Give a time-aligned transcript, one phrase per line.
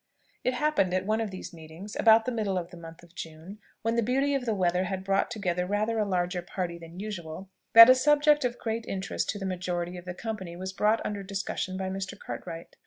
[0.43, 3.59] It happened at one of these meetings, about the middle of the month of June,
[3.83, 7.51] when the beauty of the weather had brought together rather a larger party than usual,
[7.73, 11.21] that a subject of great interest to the majority of the company was brought under
[11.21, 12.17] discussion by Mr.
[12.17, 12.77] Cartwright.